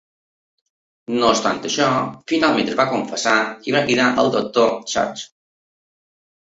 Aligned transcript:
No 1.17 1.29
obstant 1.33 1.59
això, 1.69 1.91
finalment 2.33 2.73
es 2.73 2.81
va 2.81 2.89
confessar 2.97 3.37
i 3.69 3.77
va 3.79 3.87
cridar 3.87 4.11
al 4.25 4.35
Doctor 4.39 4.77
Church. 4.95 5.31